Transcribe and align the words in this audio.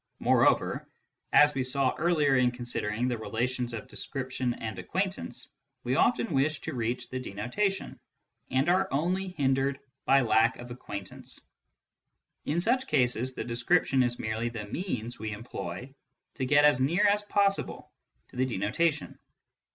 Moreover, 0.17 0.89
as 1.31 1.53
we 1.53 1.61
saw 1.61 1.93
earlier 1.99 2.35
in 2.35 2.49
considering 2.49 3.07
the 3.07 3.19
relations 3.19 3.71
of 3.71 3.87
description 3.87 4.55
and 4.55 4.79
acquaintance, 4.79 5.49
we 5.83 5.95
often 5.95 6.33
wish 6.33 6.59
to 6.61 6.73
reach 6.73 7.11
the 7.11 7.19
denotation, 7.19 7.99
and 8.49 8.67
are 8.67 8.87
only 8.89 9.27
hindered 9.27 9.79
by 10.05 10.21
lack 10.21 10.57
of 10.57 10.71
acquaintance: 10.71 11.39
in 12.45 12.59
such 12.59 12.87
cases 12.87 13.35
the 13.35 13.43
description 13.43 14.01
is 14.01 14.17
merely 14.17 14.49
the 14.49 14.65
means 14.65 15.19
we 15.19 15.33
employ 15.33 15.93
to 16.33 16.47
get 16.47 16.65
as 16.65 16.81
near 16.81 17.05
as 17.05 17.21
possible 17.21 17.91
to 18.29 18.37
the 18.37 18.45
denotation. 18.47 19.19